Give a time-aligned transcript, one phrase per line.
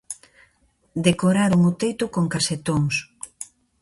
[1.07, 2.95] Decoraron o teito con casetóns.